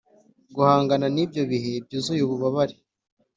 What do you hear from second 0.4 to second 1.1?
guhangana